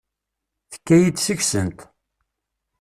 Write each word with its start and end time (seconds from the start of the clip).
Tekka-yi-d 0.71 1.17
seg-sent. 1.21 1.79